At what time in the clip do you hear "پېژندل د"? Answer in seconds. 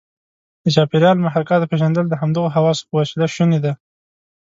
1.71-2.13